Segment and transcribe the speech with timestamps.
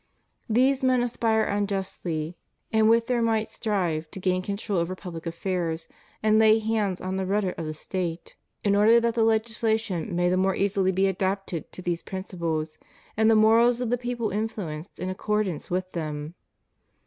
[0.49, 2.35] These men aspire unjustly,
[2.73, 5.87] and with their might strive, to gain control over public affairs
[6.23, 10.27] and lay hands on the rudder of the State, in order that the legislation may
[10.27, 12.79] the more easily be adapted to these principles,
[13.15, 16.33] and the morals of the people influenced in accordance with them.